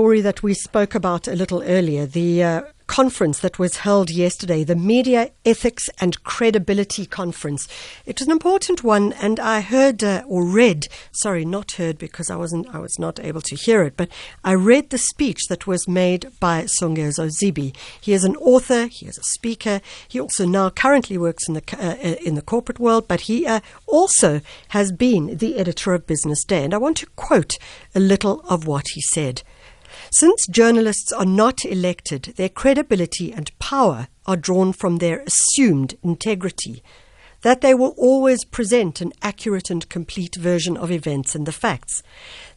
[0.00, 4.64] story that we spoke about a little earlier, the uh, conference that was held yesterday,
[4.64, 7.68] the Media Ethics and Credibility Conference.
[8.06, 12.30] It was an important one, and I heard uh, or read, sorry, not heard because
[12.30, 14.08] I wasn't, I was not able to hear it, but
[14.42, 17.76] I read the speech that was made by Songezo Zibi.
[18.00, 19.82] He is an author, he is a speaker.
[20.08, 23.46] He also now currently works in the uh, uh, in the corporate world, but he
[23.46, 27.58] uh, also has been the editor of Business Day, and I want to quote
[27.94, 29.42] a little of what he said.
[30.10, 36.82] Since journalists are not elected, their credibility and power are drawn from their assumed integrity,
[37.42, 42.02] that they will always present an accurate and complete version of events and the facts.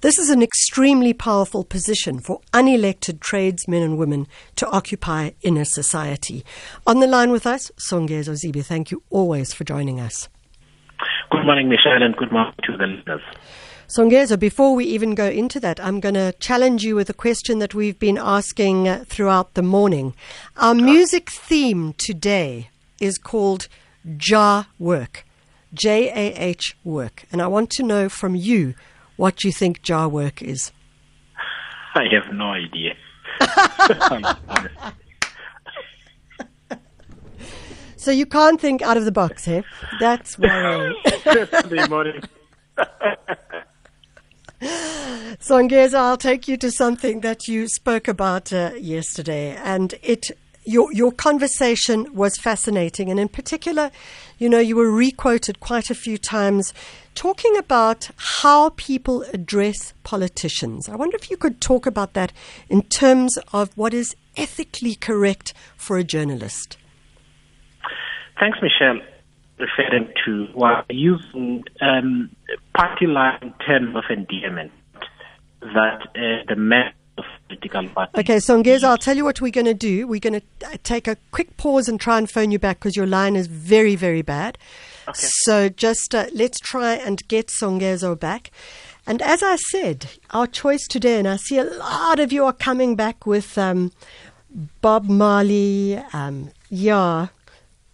[0.00, 5.64] This is an extremely powerful position for unelected tradesmen and women to occupy in a
[5.64, 6.44] society.
[6.86, 10.28] On the line with us, Songezo Zibi, thank you always for joining us.
[11.32, 13.22] Good morning, Michelle, and good morning to the listeners.
[13.88, 17.58] Songezo, before we even go into that, I'm going to challenge you with a question
[17.58, 20.14] that we've been asking throughout the morning.
[20.58, 22.68] Our music theme today
[23.00, 23.68] is called
[24.18, 25.24] Jah Work,
[25.72, 27.24] J A H Work.
[27.32, 28.74] And I want to know from you
[29.16, 30.70] what you think Jah Work is.
[31.94, 32.94] I have no idea.
[38.02, 39.62] so you can't think out of the box, eh?
[40.00, 40.94] That's worrying.
[44.62, 50.30] Songezo, I'll take you to something that you spoke about uh, yesterday, and it
[50.64, 53.90] your your conversation was fascinating, and in particular,
[54.38, 56.74] you know, you were requoted quite a few times
[57.14, 60.88] talking about how people address politicians.
[60.88, 62.32] I wonder if you could talk about that
[62.68, 66.76] in terms of what is ethically correct for a journalist.
[68.42, 68.98] Thanks, Michelle
[69.56, 72.28] referring to while using um,
[72.74, 74.72] party line terms of endearment
[75.60, 78.18] that uh, the men of political parties.
[78.18, 80.08] Okay, Songezo, I'll tell you what we're going to do.
[80.08, 82.96] We're going to uh, take a quick pause and try and phone you back because
[82.96, 84.58] your line is very, very bad.
[85.06, 85.20] Okay.
[85.20, 88.50] So just uh, let's try and get Songezo back.
[89.06, 92.52] And as I said, our choice today, and I see a lot of you are
[92.52, 93.92] coming back with um,
[94.80, 97.28] Bob Marley, um, yeah,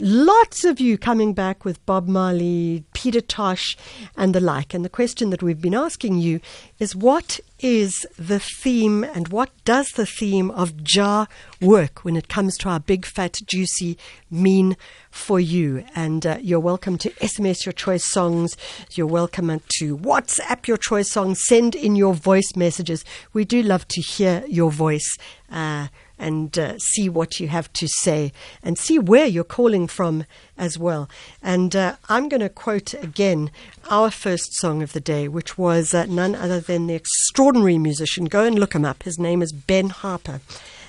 [0.00, 3.76] Lots of you coming back with Bob Marley, Peter Tosh,
[4.16, 4.72] and the like.
[4.72, 6.40] And the question that we've been asking you
[6.78, 11.28] is what is the theme and what does the theme of Jah
[11.60, 13.98] work when it comes to our big, fat, juicy
[14.30, 14.78] mean
[15.10, 15.84] for you?
[15.94, 18.56] And uh, you're welcome to SMS your choice songs.
[18.92, 21.44] You're welcome to WhatsApp your choice songs.
[21.44, 23.04] Send in your voice messages.
[23.34, 25.16] We do love to hear your voice.
[25.50, 25.88] Uh,
[26.18, 30.24] and uh, see what you have to say and see where you're calling from
[30.56, 31.08] as well.
[31.42, 33.50] And uh, I'm going to quote again
[33.90, 38.26] our first song of the day, which was uh, none other than the extraordinary musician.
[38.26, 39.02] Go and look him up.
[39.02, 40.40] His name is Ben Harper.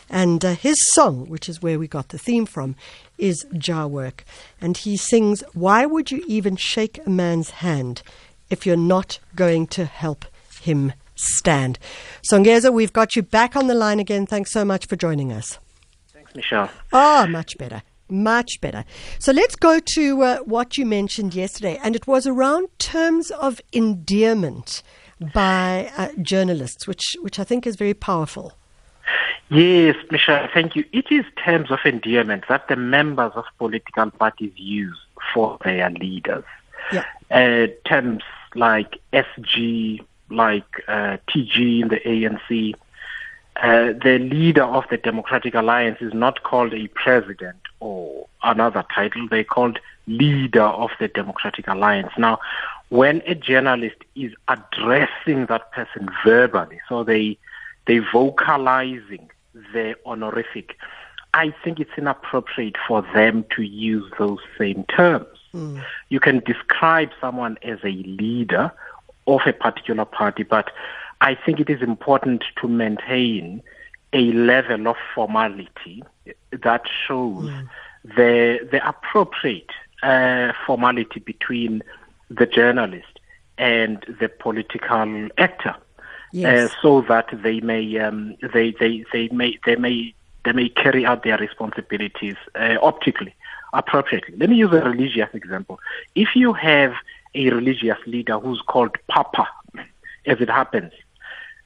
[0.10, 2.76] And uh, his song, which is where we got the theme from,
[3.18, 4.26] is Jah Work.
[4.62, 8.04] And he sings, Why would you even shake a man's hand
[8.50, 10.26] if you're not going to help
[10.62, 11.80] him stand.
[12.22, 14.26] Songezo, we've got you back on the line again.
[14.26, 15.60] Thanks so much for joining us.
[16.14, 16.70] Thanks, Michelle.
[16.92, 17.84] Oh, much better.
[18.10, 18.86] Much better.
[19.20, 23.62] So let's go to uh, what you mentioned yesterday, and it was around terms of
[23.72, 24.84] endearment
[25.34, 28.54] by uh, journalists, which, which I think is very powerful.
[29.50, 30.84] Yes, Michelle, thank you.
[30.92, 34.98] It is terms of endearment that the members of political parties use
[35.34, 36.44] for their leaders.
[36.92, 37.06] Yeah.
[37.30, 38.24] Uh, terms
[38.56, 40.04] like SG,
[40.34, 42.74] like uh, TG in the ANC,
[43.58, 49.28] uh, the leader of the Democratic Alliance is not called a president or another title.
[49.30, 52.12] They're called leader of the Democratic Alliance.
[52.18, 52.40] Now,
[52.90, 57.38] when a journalist is addressing that person verbally, so they
[57.86, 59.30] they vocalizing
[59.74, 60.78] their honorific,
[61.34, 65.28] I think it's inappropriate for them to use those same terms.
[65.54, 65.84] Mm.
[66.10, 68.72] You can describe someone as a leader
[69.28, 70.72] of a particular party, but
[71.22, 73.62] I think it is important to maintain
[74.12, 76.04] a level of formality
[76.52, 77.70] that shows mm.
[78.04, 79.72] the the appropriate
[80.04, 81.82] uh, formality between
[82.30, 83.20] the journalist
[83.58, 85.76] and the political actor,
[86.32, 86.70] yes.
[86.70, 90.14] uh, so that they may um, they, they they may they may
[90.46, 93.34] they may carry out their responsibilities uh, optically
[93.74, 94.36] appropriately.
[94.38, 95.80] Let me use a religious example.
[96.16, 96.94] If you have
[97.36, 99.48] a religious leader who's called Papa,
[100.26, 100.92] as it happens.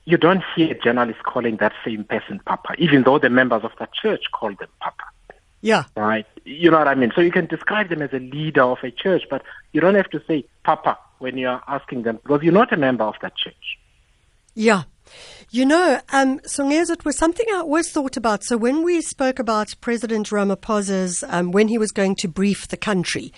[0.05, 3.93] You don't hear journalists calling that same person Papa, even though the members of that
[3.93, 5.03] church call them Papa.
[5.61, 5.83] Yeah.
[5.95, 6.25] Right?
[6.45, 7.11] You know what I mean?
[7.15, 9.43] So you can describe them as a leader of a church, but
[9.73, 13.03] you don't have to say Papa when you're asking them because you're not a member
[13.03, 13.77] of that church.
[14.55, 14.83] Yeah.
[15.49, 18.43] You know, um, Songezo, it was something I always thought about.
[18.43, 22.77] So when we spoke about President Ramaphosa's, um, when he was going to brief the
[22.77, 23.31] country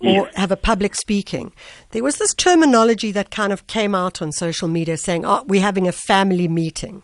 [0.00, 1.52] or have a public speaking,
[1.90, 5.60] there was this terminology that kind of came out on social media saying, oh, we're
[5.60, 7.02] having a family meeting.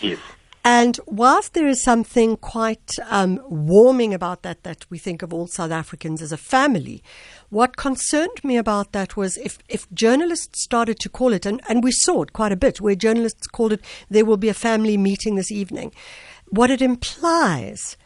[0.00, 0.18] Yes.
[0.64, 5.48] And whilst there is something quite um, warming about that, that we think of all
[5.48, 7.02] South Africans as a family,
[7.50, 11.82] what concerned me about that was if, if journalists started to call it, and, and
[11.82, 14.96] we saw it quite a bit, where journalists called it, there will be a family
[14.96, 15.92] meeting this evening,
[16.48, 17.96] what it implies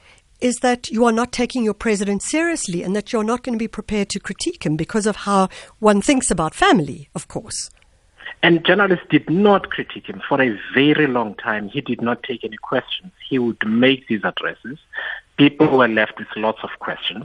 [0.41, 3.62] is that you are not taking your president seriously and that you're not going to
[3.62, 5.49] be prepared to critique him because of how
[5.79, 7.70] one thinks about family, of course.
[8.47, 11.69] And journalists did not critique him for a very long time.
[11.69, 13.11] He did not take any questions.
[13.29, 14.79] He would make these addresses.
[15.37, 17.25] People were left with lots of questions.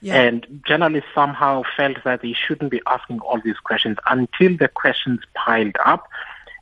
[0.00, 0.22] Yeah.
[0.22, 5.20] And journalists somehow felt that they shouldn't be asking all these questions until the questions
[5.34, 6.08] piled up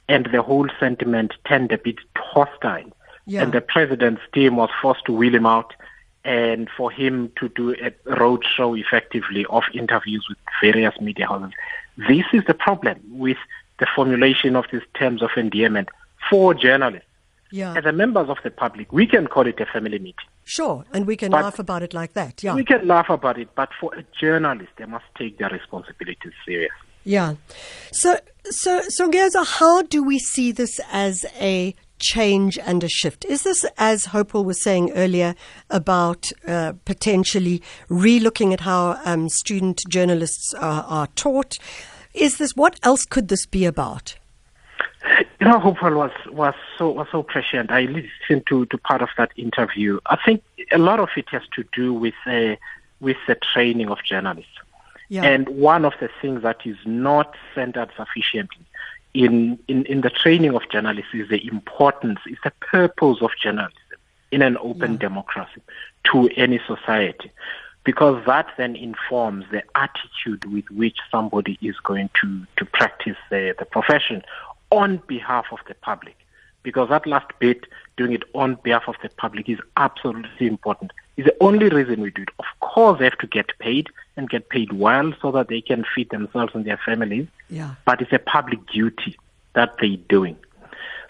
[0.08, 2.90] and the whole sentiment turned a bit hostile.
[3.26, 3.44] Yeah.
[3.44, 5.72] And the president's team was forced to wheel him out
[6.24, 11.52] and for him to do a roadshow effectively of interviews with various media houses.
[12.08, 13.38] This is the problem with
[13.80, 15.88] the formulation of these terms of endearment
[16.28, 17.06] for journalists.
[17.52, 17.74] Yeah.
[17.76, 20.14] As a members of the public, we can call it a family meeting.
[20.44, 22.44] Sure, and we can but laugh about it like that.
[22.44, 22.54] Yeah.
[22.54, 26.76] We can laugh about it, but for a journalist, they must take their responsibilities seriously.
[27.02, 27.34] Yeah.
[27.90, 33.24] So, so, so, Geza, how do we see this as a change and a shift?
[33.24, 35.34] Is this, as Hopewell was saying earlier,
[35.70, 41.58] about uh, potentially relooking at how um, student journalists are, are taught?
[42.14, 44.16] Is this what else could this be about?
[45.40, 47.70] You know, Hopewell was was so was so prescient.
[47.70, 49.98] I listened to, to part of that interview.
[50.06, 52.56] I think a lot of it has to do with uh,
[53.00, 54.52] with the training of journalists.
[55.08, 55.24] Yeah.
[55.24, 58.64] And one of the things that is not centered sufficiently
[59.12, 63.74] in, in, in the training of journalists is the importance, is the purpose of journalism
[64.30, 64.98] in an open yeah.
[64.98, 65.60] democracy
[66.04, 67.30] to any society
[67.84, 73.54] because that then informs the attitude with which somebody is going to, to practice the,
[73.58, 74.22] the profession
[74.70, 76.16] on behalf of the public.
[76.62, 77.64] Because that last bit,
[77.96, 80.92] doing it on behalf of the public, is absolutely important.
[81.16, 82.28] It's the only reason we do it.
[82.38, 85.84] Of course, they have to get paid and get paid well so that they can
[85.94, 87.28] feed themselves and their families.
[87.48, 87.76] Yeah.
[87.86, 89.16] But it's a public duty
[89.54, 90.36] that they're doing.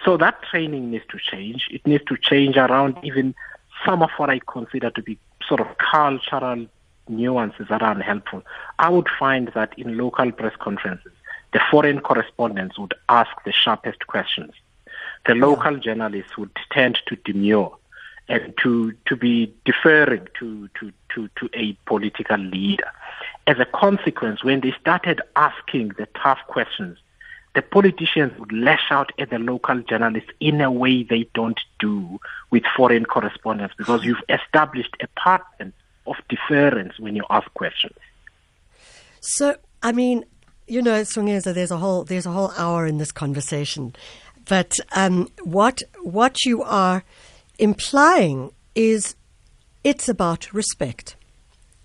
[0.04, 1.68] So that training needs to change.
[1.70, 3.34] It needs to change around even
[3.84, 5.18] some of what I consider to be
[5.50, 6.66] sort of cultural
[7.08, 8.42] nuances that are unhelpful.
[8.78, 11.12] I would find that in local press conferences,
[11.52, 14.52] the foreign correspondents would ask the sharpest questions.
[15.26, 17.68] The local journalists would tend to demur
[18.28, 22.90] and to, to be deferring to, to, to, to a political leader.
[23.48, 26.98] As a consequence, when they started asking the tough questions,
[27.54, 32.20] the politicians would lash out at the local journalists in a way they don't do
[32.50, 35.72] with foreign correspondents because you've established a pattern
[36.06, 37.96] of deference when you ask questions.
[39.20, 40.24] So, I mean,
[40.66, 43.94] you know, Songezo, there's a whole there's a whole hour in this conversation,
[44.48, 47.02] but um, what what you are
[47.58, 49.16] implying is
[49.82, 51.16] it's about respect.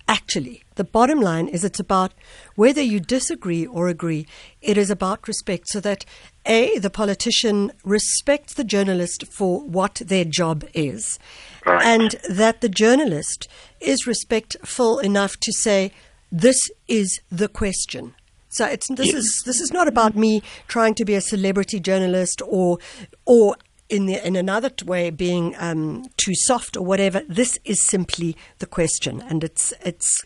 [0.07, 2.13] Actually, the bottom line is it's about
[2.55, 4.27] whether you disagree or agree,
[4.61, 6.05] it is about respect so that
[6.45, 11.17] A, the politician respects the journalist for what their job is,
[11.65, 11.83] right.
[11.83, 13.47] and that the journalist
[13.79, 15.91] is respectful enough to say,
[16.31, 18.13] this is the question.
[18.49, 19.15] So it's this yes.
[19.15, 22.77] is this is not about me trying to be a celebrity journalist or
[23.25, 23.57] or
[23.89, 27.21] in the, in another way being um, too soft or whatever.
[27.27, 30.25] This is simply the question, and it's it's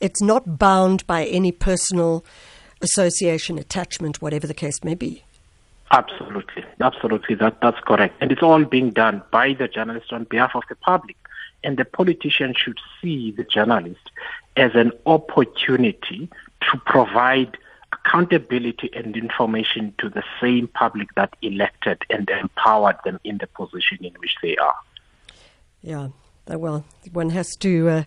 [0.00, 2.24] it's not bound by any personal
[2.82, 5.24] association, attachment, whatever the case may be.
[5.90, 7.34] Absolutely, absolutely.
[7.36, 10.76] That that's correct, and it's all being done by the journalist on behalf of the
[10.76, 11.16] public,
[11.62, 14.10] and the politician should see the journalist
[14.56, 16.28] as an opportunity
[16.62, 17.56] to provide
[18.06, 23.98] accountability and information to the same public that elected and empowered them in the position
[24.00, 24.74] in which they are.
[25.82, 26.08] Yeah,
[26.48, 28.02] well, one has to uh,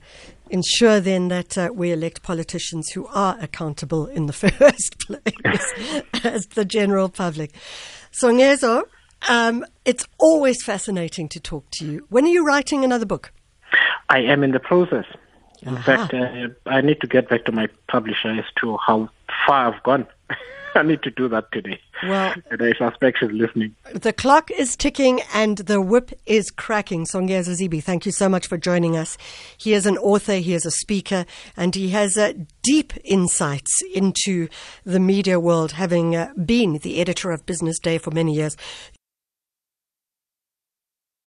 [0.50, 6.46] ensure then that uh, we elect politicians who are accountable in the first place as
[6.48, 7.52] the general public.
[8.12, 8.84] Songezo,
[9.28, 12.06] um, it's always fascinating to talk to you.
[12.10, 13.32] When are you writing another book?
[14.10, 15.06] I am in the process.
[15.62, 19.10] In fact, uh, I need to get back to my publisher as to how
[19.46, 20.08] far I've gone.
[20.76, 21.80] I need to do that today.
[22.04, 23.76] Well, and I suspect she's listening.
[23.94, 27.06] The clock is ticking and the whip is cracking.
[27.06, 29.18] Songezo Zibi, thank you so much for joining us.
[29.58, 31.26] He is an author, he is a speaker,
[31.58, 34.48] and he has uh, deep insights into
[34.86, 38.56] the media world, having uh, been the editor of Business Day for many years.